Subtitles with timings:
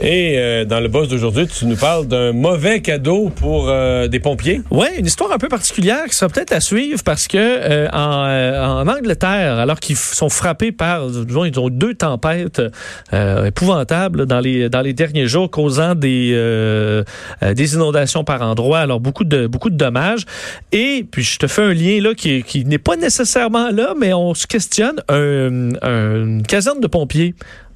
[0.00, 4.18] Et euh, dans le boss d'aujourd'hui, tu nous parles d'un mauvais cadeau pour euh, des
[4.18, 4.60] pompiers.
[4.72, 8.24] Oui, une histoire un peu particulière qui sera peut-être à suivre parce que euh, en,
[8.26, 12.60] euh, en Angleterre, alors qu'ils sont frappés par, disons, ils ont deux tempêtes
[13.12, 17.04] euh, épouvantables dans les dans les derniers jours, causant des euh,
[17.54, 20.24] des inondations par endroits, alors beaucoup de beaucoup de dommages.
[20.72, 24.12] Et puis je te fais un lien là qui, qui n'est pas nécessairement là, mais
[24.12, 27.34] on se questionne un- une caserne de pompiers.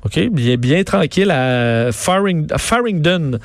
[0.09, 3.39] OK, bien, bien tranquille à Faring, Farringdon.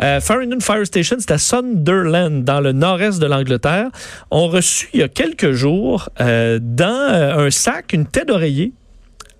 [0.00, 3.88] Euh, Farringdon Fire Station, c'est à Sunderland, dans le nord-est de l'Angleterre.
[4.30, 8.72] On reçu il y a quelques jours euh, dans euh, un sac une tête d'oreiller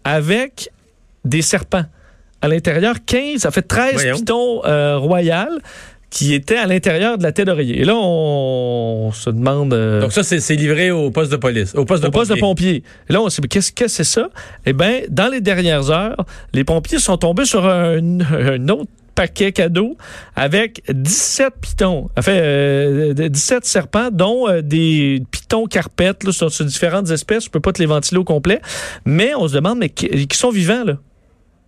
[0.02, 0.70] avec
[1.25, 1.84] des serpents.
[2.42, 4.17] À l'intérieur, 15, ça fait 13 Voyons.
[4.17, 5.59] pitons euh, royales
[6.10, 7.80] qui étaient à l'intérieur de la tête d'oreiller.
[7.80, 9.73] Et là, on, se demande...
[9.74, 12.38] euh, Donc ça, c'est livré au poste de police, au poste de au poste de
[12.38, 12.80] pompiers.
[12.80, 12.83] pompier.
[13.10, 14.28] Et là, on s'est dit, qu'est-ce que c'est ça?
[14.64, 19.50] Eh bien, dans les dernières heures, les pompiers sont tombés sur un, un autre paquet
[19.50, 19.97] cadeau
[20.36, 26.53] avec 17 pitons, en fait, euh, 17 serpents, dont euh, des pitons carpettes, là, sur,
[26.53, 27.44] sur différentes espèces.
[27.47, 28.61] Je peux pas te les ventiler au complet.
[29.05, 30.98] Mais on se demande, mais qui, qui sont vivants, là?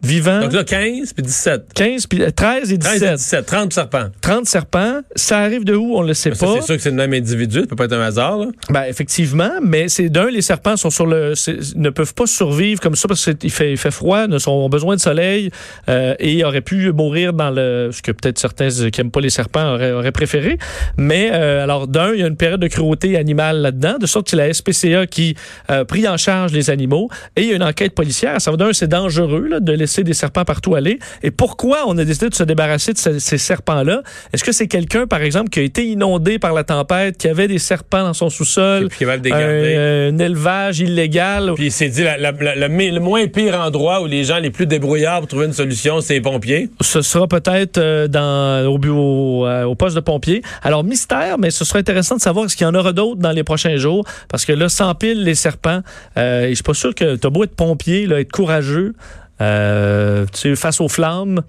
[0.01, 0.43] Vivants.
[0.43, 1.73] Donc là, 15 puis 17.
[1.75, 3.17] 15, puis, euh, 13 et 13 et 17.
[3.17, 4.07] 17, 30 serpents.
[4.21, 5.01] 30 serpents.
[5.17, 5.97] Ça arrive de où?
[5.97, 6.37] On le sait pas.
[6.37, 8.39] c'est sûr que c'est le même individu, ça peut pas être un hasard.
[8.39, 8.47] Là.
[8.71, 11.35] Ben, effectivement, mais c'est d'un, les serpents sont sur le,
[11.75, 14.69] ne peuvent pas survivre comme ça parce qu'il fait, il fait froid, ne sont, ont
[14.69, 15.51] besoin de soleil
[15.89, 19.31] euh, et auraient pu mourir dans le, ce que peut-être certains qui aiment pas les
[19.31, 20.59] serpents auraient, auraient préféré.
[20.97, 24.31] Mais euh, alors d'un, il y a une période de cruauté animale là-dedans, de sorte
[24.31, 25.35] que la SPCA qui
[25.71, 28.41] euh, pris en charge les animaux et il y a une enquête policière.
[28.41, 30.99] Ça va d'un, c'est dangereux là, de laisser des serpents partout aller.
[31.23, 34.03] Et pourquoi on a décidé de se débarrasser de ces, ces serpents-là?
[34.33, 37.49] Est-ce que c'est quelqu'un, par exemple, qui a été inondé par la tempête, qui avait
[37.49, 38.89] des serpents dans son sous-sol?
[39.01, 41.53] Euh, un élevage illégal.
[41.55, 44.51] Puis il s'est dit, la- la- la- le, moins pire endroit où les gens les
[44.51, 46.69] plus débrouillards pour trouver une solution, c'est les pompiers.
[46.81, 50.43] Ce sera peut-être euh, dans au, bureau, euh, au poste de pompier.
[50.63, 53.33] Alors, mystère, mais ce sera intéressant de savoir est-ce qu'il y en aura d'autres dans
[53.33, 54.05] les prochains jours.
[54.29, 55.81] Parce que là, pile les serpents,
[56.17, 58.95] euh, et je suis pas sûr que t'as beau être pompier, là, être courageux,
[59.41, 61.43] euh, tu sais, face aux flammes,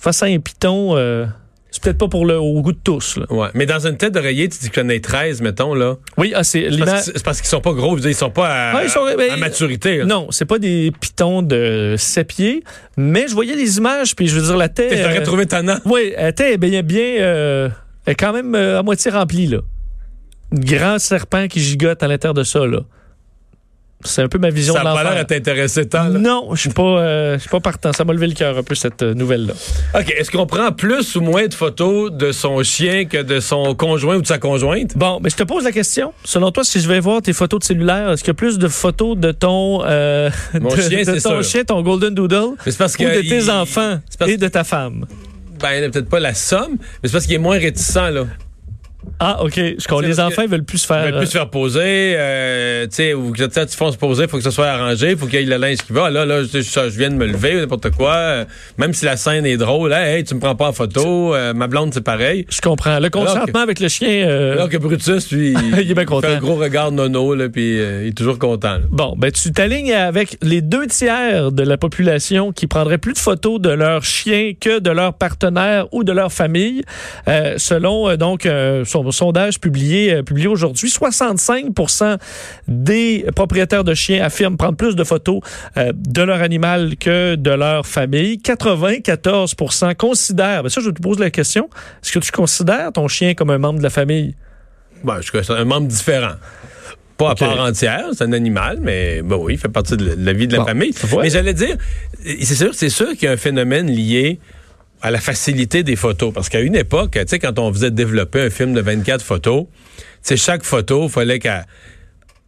[0.00, 1.26] face à un piton, euh,
[1.70, 3.16] c'est peut-être pas pour le au goût de tous.
[3.16, 3.26] Là.
[3.30, 3.48] Ouais.
[3.54, 5.96] Mais dans une tête d'oreiller, tu dis qu'il y en a 13, mettons, là.
[6.16, 6.78] Oui, ah, c'est C'est
[7.24, 9.98] parce que- qu'ils sont pas gros, ils sont pas à, Ouais, ils sont- à maturité.
[9.98, 10.04] là.
[10.04, 12.62] Non, c'est pas des pitons de 7 pieds,
[12.96, 14.90] mais je voyais les images, puis je veux dire, la tête.
[14.90, 15.78] Tu euh, trouvé tannant.
[15.84, 17.68] Oui, elle était bien, bien euh,
[18.06, 19.58] elle est quand même à moitié remplie, là.
[20.52, 22.80] Un grand serpent qui gigote à l'intérieur de ça, là.
[24.06, 25.20] C'est un peu ma vision Ça de a pas l'air l'enfer.
[25.22, 26.08] à t'intéresser tant.
[26.08, 26.18] là.
[26.18, 27.92] Non, je suis pas, euh, je suis pas partant.
[27.94, 29.54] Ça m'a levé le cœur un peu cette euh, nouvelle-là.
[29.98, 30.10] OK.
[30.16, 34.16] Est-ce qu'on prend plus ou moins de photos de son chien que de son conjoint
[34.16, 34.96] ou de sa conjointe?
[34.96, 36.12] Bon, mais je te pose la question.
[36.22, 38.58] Selon toi, si je vais voir tes photos de cellulaire, est-ce qu'il y a plus
[38.58, 40.28] de photos de ton, euh,
[40.60, 41.42] Mon de, chien, de ton sûr.
[41.44, 45.06] chien, ton golden doodle, Mais ou de tes enfants parce- et de ta femme?
[45.62, 48.24] Ben, peut-être pas la somme, mais c'est parce qu'il est moins réticent, là.
[49.20, 49.54] Ah, ok.
[49.56, 51.04] Je Les enfants ils veulent plus se faire.
[51.12, 54.42] veut plus se faire poser, euh, tu sais, ou que tu fonces poser, faut que
[54.42, 56.10] ça soit arrangé, faut qu'il y ait le linge qui va.
[56.10, 58.14] Là, là, je, je- viens de me lever, n'importe quoi.
[58.14, 58.44] euh,
[58.78, 61.52] même si la scène est drôle, hey, hey, tu me prends pas en photo, euh,
[61.54, 62.46] ma blonde, c'est pareil.
[62.48, 62.98] Je comprends.
[62.98, 64.08] Le consentement avec le chien.
[64.28, 66.28] euh, Alors que Brutus, lui, Il est bien content.
[66.28, 68.74] fait un gros regard nono, là, puis euh, il est toujours content.
[68.74, 68.80] là.
[68.90, 73.18] Bon, ben tu t'alignes avec les deux tiers de la population qui prendraient plus de
[73.18, 76.82] photos de leur chien que de leur partenaire ou de leur famille,
[77.28, 80.90] euh, selon euh, donc euh, son sondage publié euh, publié aujourd'hui.
[80.90, 81.66] 65
[82.74, 85.40] des propriétaires de chiens affirment prendre plus de photos
[85.76, 88.38] euh, de leur animal que de leur famille.
[88.38, 90.62] 94% considèrent.
[90.62, 91.68] Ben ça, je te pose la question.
[92.02, 94.34] Est-ce que tu considères ton chien comme un membre de la famille?
[95.02, 96.34] Bon, je c'est un membre différent.
[97.16, 100.32] Pas à part entière, c'est un animal, mais bon, oui, il fait partie de la,
[100.32, 100.92] vie de la Bon, famille.
[101.20, 101.76] Mais j'allais dire,
[102.24, 104.40] c'est sûr, c'est sûr qu'il y a un phénomène lié
[105.00, 106.32] à la facilité des photos.
[106.32, 109.66] Parce qu'à une époque, tu sais, quand on faisait développer un film de 24 photos,
[109.96, 111.66] tu sais, chaque photo, fallait qu'elle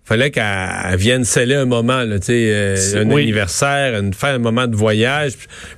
[0.06, 3.22] fallait qu'elle vienne sceller un moment, là, tu sais, euh, un oui.
[3.22, 5.32] anniversaire, une, faire un moment de voyage.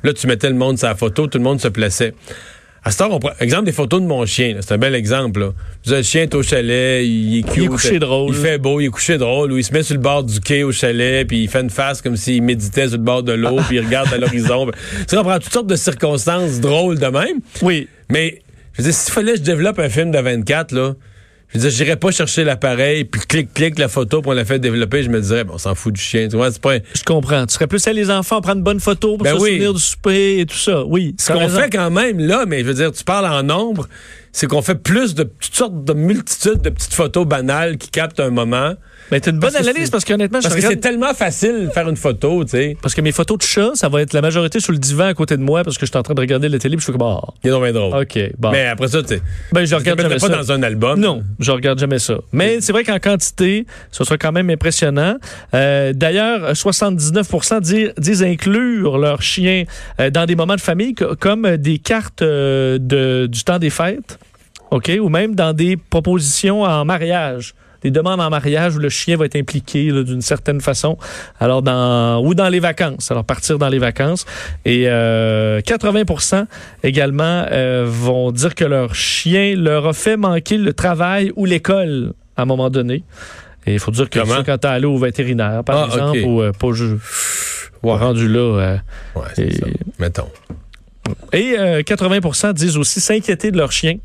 [0.04, 2.12] Là, tu mettais le monde sur la photo, tout le monde se plaçait.
[2.84, 4.94] À ce temps, on prend, exemple des photos de mon chien, là, c'est un bel
[4.94, 5.40] exemple.
[5.40, 5.52] Là.
[5.86, 8.34] Le chien est au chalet, il est cute, Il est couché drôle.
[8.34, 10.40] Il fait beau, il est couché drôle, ou il se met sur le bord du
[10.40, 13.32] quai au chalet, puis il fait une face comme s'il méditait sur le bord de
[13.32, 14.66] l'eau, puis il regarde à l'horizon.
[14.66, 14.72] Tu
[15.08, 17.40] sais, on prend toutes sortes de circonstances drôles de même.
[17.62, 17.88] Oui.
[18.10, 18.42] Mais,
[18.74, 20.94] je veux dire, s'il fallait que je développe un film de 24, là,
[21.52, 24.58] je veux dire, j'irais pas chercher l'appareil, puis clic, clic, la photo, pour la fait
[24.58, 26.28] développer, je me dirais, bon, on s'en fout du chien.
[26.28, 26.74] Tu vois, c'est pas...
[26.74, 27.46] un- Je comprends.
[27.46, 29.50] Tu serais plus à les enfants prendre une bonne photo pour Ben se oui.
[29.52, 30.84] souvenir du souper et tout ça.
[30.84, 31.14] Oui.
[31.18, 33.88] Ce qu'on fait quand même là, mais je veux dire, tu parles en nombre.
[34.32, 38.20] C'est qu'on fait plus de toutes sortes de multitudes de petites photos banales qui captent
[38.20, 38.74] un moment.
[39.10, 41.66] Mais t'as une bonne Parce analyse parce qu'honnêtement, je Parce que regarde- c'est tellement facile
[41.66, 42.76] de faire une photo, tu sais.
[42.82, 45.14] Parce que mes photos de chat, ça va être la majorité sur le divan à
[45.14, 46.90] côté de moi parce que je suis en train de regarder la télé puis je
[46.90, 48.02] suis comme ah, Il est donc bien drôle.
[48.02, 48.50] OK, bon.
[48.50, 49.22] Mais après ça, tu sais.
[49.52, 50.36] ben je regarde jamais mettrais ça.
[50.36, 51.00] pas dans un album.
[51.00, 52.18] Non, je regarde jamais ça.
[52.32, 55.16] Mais c'est vrai qu'en quantité, ce sera quand même impressionnant.
[55.54, 57.28] Euh, D'ailleurs, 79
[57.62, 59.64] disent, disent inclure leurs chiens
[60.00, 63.70] euh, dans des moments de famille co- comme des cartes euh, de, du temps des
[63.70, 64.17] fêtes,
[64.70, 67.54] ok, ou même dans des propositions en mariage.
[67.82, 70.98] Des demandes en mariage où le chien va être impliqué d'une certaine façon.
[71.38, 73.12] Alors dans ou dans les vacances.
[73.12, 74.26] Alors partir dans les vacances
[74.64, 76.02] et euh, 80
[76.82, 82.14] également euh, vont dire que leur chien leur a fait manquer le travail ou l'école
[82.36, 83.04] à un moment donné.
[83.64, 86.24] Et il faut dire que ça, quand t'es allé au vétérinaire, par Ah, exemple, ok.
[86.26, 86.96] ou euh, pas ju-
[87.84, 88.40] ou rendu là.
[88.40, 88.76] euh,
[89.14, 89.66] Ouais, c'est Et- ça.
[90.00, 90.28] Mettons.
[91.32, 93.98] et euh, 80 disent aussi s'inquiéter de leur chien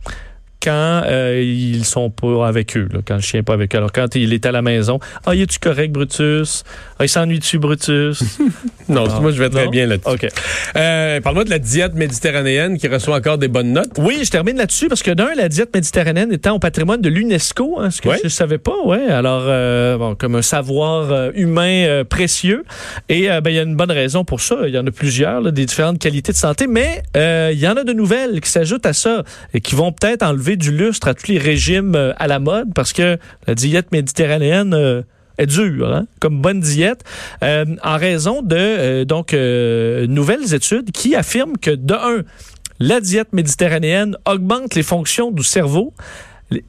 [0.64, 3.78] quand euh, ils sont pas avec eux, là, quand le chien n'est pas avec eux.
[3.78, 6.64] Alors, quand il est à la maison, «Ah, es-tu correct, Brutus?
[7.00, 8.24] Ah, il s'ennuie-tu, Brutus?
[8.90, 9.72] Non, Ah, moi, je vais très non?
[9.72, 10.10] bien là-dessus.
[10.14, 10.28] OK.
[10.76, 13.92] Euh, Parle-moi de la diète méditerranéenne qui reçoit encore des bonnes notes.
[13.98, 17.80] Oui, je termine là-dessus parce que d'un, la diète méditerranéenne étant au patrimoine de l'UNESCO,
[17.80, 18.18] hein, ce que Ouais.
[18.20, 19.08] je ne savais pas, ouais.
[19.08, 22.64] Alors, euh, bon, comme un savoir euh, humain euh, précieux.
[23.10, 24.56] Et ben, il y a une bonne raison pour ça.
[24.68, 27.76] Il y en a plusieurs, là, des différentes qualités de santé, mais il y en
[27.78, 29.24] a de nouvelles qui s'ajoutent à ça
[29.54, 32.74] et qui vont peut-être enlever du lustre à tous les régimes euh, à la mode
[32.74, 33.18] parce que
[33.48, 35.02] la diète méditerranéenne euh,
[35.38, 37.04] est dure, hein, comme bonne diète,
[37.44, 42.22] euh, en raison de euh, donc euh, nouvelles études qui affirment que de un,
[42.80, 45.94] la diète méditerranéenne augmente les fonctions du cerveau,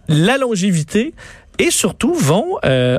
[0.09, 1.15] la longévité
[1.59, 2.57] et surtout vont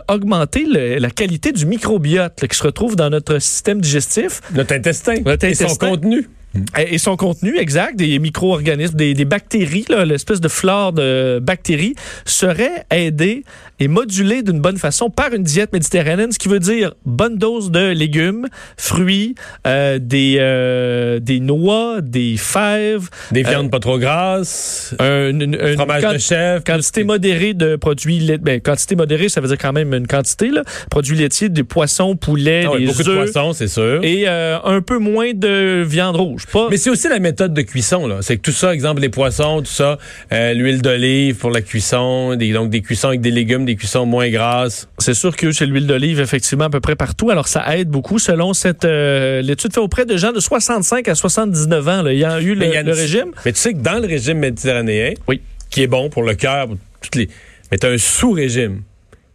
[0.08, 4.74] augmenter le- la qualité du microbiote là, qui se retrouve dans notre système digestif Notre
[4.76, 5.16] intestin.
[5.26, 5.90] Notre Et son intestin.
[5.90, 6.30] contenu.
[6.78, 11.96] Et et son contenu exact, des micro-organismes, des, des bactéries, l'espèce de flore de bactéries,
[12.25, 13.44] serait aidé
[13.80, 17.72] et modulé d'une bonne façon par une diète méditerranéenne, ce qui veut dire bonne dose
[17.72, 19.36] de légumes, fruits,
[19.68, 24.95] euh, des, euh, des noix, des fèves, Des viandes pas trop grasses.
[25.00, 26.63] un, une, une- fromage de chèvre.
[26.63, 28.38] quantité modérée de produits laitiers.
[28.38, 30.63] Ben, quantité modérée, ça veut dire quand même une quantité, là.
[30.89, 34.00] Produits laitiers, des poissons, poulets, des beaucoup de poissons, c'est sûr.
[34.04, 36.45] Et euh, un peu moins de viande rouge.
[36.51, 38.18] Pas, Mais c'est aussi la méthode de cuisson, là.
[38.21, 39.98] C'est que tout ça, exemple, les poissons, tout ça,
[40.31, 44.06] euh, l'huile d'olive pour la cuisson, des, donc des cuissons avec des légumes, des cuissons
[44.06, 44.88] moins grasses.
[45.00, 47.30] C'est sûr que c'est l'huile d'olive, effectivement, à peu près partout.
[47.30, 51.16] Alors, ça aide beaucoup selon cette euh, l'étude faite auprès de gens de 65 à
[51.16, 53.32] 79 ans, là, ayant eu le, Mais il y a une- le régime.
[53.46, 55.42] Mais tu sais que dans le régime méditerranéen, Oui.
[55.70, 56.68] qui est bon pour le cœur,
[57.02, 57.28] toutes les.
[57.72, 58.82] Mais tu as un sous-régime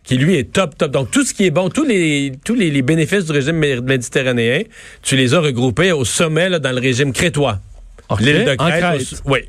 [0.05, 0.91] qui lui est top, top.
[0.93, 3.81] Donc tout ce qui est bon, tous les, tous les, les bénéfices du régime mé-
[3.81, 4.62] méditerranéen,
[5.03, 7.59] tu les as regroupés au sommet là, dans le régime crétois.
[8.09, 9.23] OK, L'île de Crète.
[9.27, 9.41] Oui.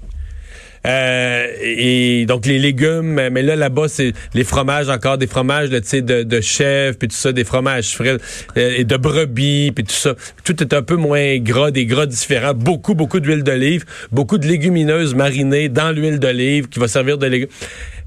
[0.88, 6.02] Euh, et donc les légumes, mais là là-bas c'est les fromages encore des fromages sais
[6.02, 8.18] de, de chèvre puis tout ça, des fromages frais
[8.58, 10.16] euh, et de brebis puis tout ça.
[10.44, 14.48] Tout est un peu moins gras, des gras différents, beaucoup beaucoup d'huile d'olive, beaucoup de
[14.48, 17.50] légumineuses marinées dans l'huile d'olive qui va servir de légumes.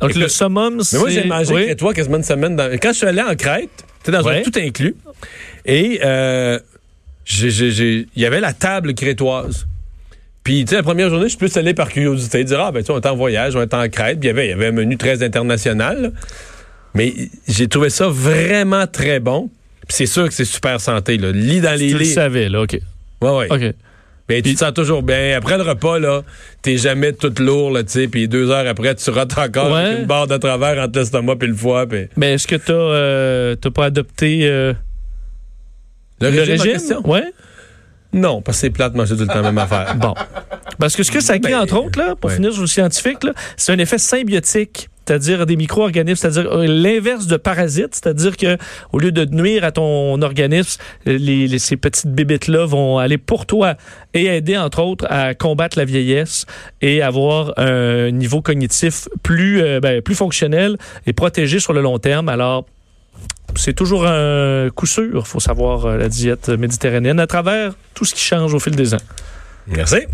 [0.00, 0.97] Donc, le summum, c'est...
[0.97, 1.65] mais moi, j'ai mangé oui.
[1.67, 2.56] crétois quasiment une semaine.
[2.56, 2.71] Dans...
[2.79, 4.41] Quand je suis allé en Crète, c'était dans Ouais.
[4.41, 4.97] un tout inclus.
[5.65, 6.59] Et euh,
[7.41, 9.67] il y avait la table crétoise.
[10.44, 12.82] Puis, tu sais, la première journée, je suis plus allé par curiosité, dire, ah, ben,
[12.85, 14.20] tu on est en voyage, on est en Crète.
[14.20, 16.02] Puis, il y avait, il y avait un menu très international.
[16.02, 16.08] là.
[16.94, 17.14] Mais
[17.49, 19.49] j'ai trouvé ça vraiment très bon.
[19.88, 21.32] Puis, c'est sûr que c'est super santé, là.
[21.32, 22.06] Lis dans les Tu le lits.
[22.06, 22.79] savais, là, OK.
[23.23, 23.46] Ouais, ouais.
[23.50, 23.75] OK.
[24.28, 25.35] Mais tu te sens toujours bien.
[25.37, 26.23] Après le repas, là,
[26.62, 28.09] t'es jamais tout lourd, là, tu sais.
[28.09, 29.78] Puis, deux heures après, tu rates encore Ouais.
[29.80, 31.87] avec une barre de travers entre l'estomac puis le foie.
[31.87, 32.07] Puis...
[32.16, 32.73] Mais est-ce que tu
[33.66, 34.73] n'as pas adopté euh,
[36.21, 37.00] Le, le régime, régime?
[37.04, 37.25] Ouais.
[38.14, 39.94] Non, parce que c'est plate de manger tout le temps la même affaire.
[40.00, 40.14] Bon.
[40.78, 42.37] Parce que ce que ça crée, Ben, entre autres, là, pour ouais.
[42.37, 44.88] finir sur le scientifique, là, c'est un effet symbiotique.
[45.06, 48.56] C'est-à-dire des micro-organismes, c'est-à-dire euh, l'inverse de parasites, c'est-à-dire que
[48.90, 53.44] au lieu de nuire à ton organisme, les, les- ces petites bébites-là vont aller pour
[53.44, 53.75] toi
[54.14, 56.47] et aider, entre autres, à combattre la vieillesse
[56.80, 61.99] et avoir un niveau cognitif plus, euh, ben, plus fonctionnel et protégé sur le long
[61.99, 62.30] terme.
[62.30, 62.64] Alors,
[63.56, 68.14] c'est toujours un coup sûr, faut savoir, euh, la diète méditerranéenne à travers tout ce
[68.14, 69.02] qui change au fil des ans.
[69.66, 70.06] Merci.